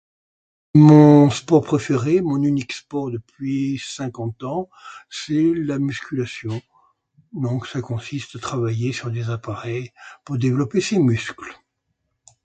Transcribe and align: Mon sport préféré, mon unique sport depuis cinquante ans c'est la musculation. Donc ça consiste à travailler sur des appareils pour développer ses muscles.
Mon 0.73 1.29
sport 1.29 1.61
préféré, 1.63 2.21
mon 2.21 2.41
unique 2.41 2.73
sport 2.73 3.11
depuis 3.11 3.77
cinquante 3.77 4.41
ans 4.43 4.67
c'est 5.11 5.53
la 5.53 5.77
musculation. 5.77 6.59
Donc 7.33 7.67
ça 7.67 7.81
consiste 7.83 8.35
à 8.37 8.39
travailler 8.39 8.93
sur 8.93 9.11
des 9.11 9.29
appareils 9.29 9.91
pour 10.25 10.39
développer 10.39 10.81
ses 10.81 10.97
muscles. 10.97 11.53